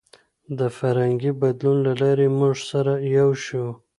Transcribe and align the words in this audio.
د 0.57 0.59
فرهنګي 0.77 1.31
بدلون 1.41 1.77
له 1.87 1.93
لارې 2.01 2.27
موږ 2.39 2.55
سره 2.71 2.93
یو 3.17 3.29
شو. 3.45 3.65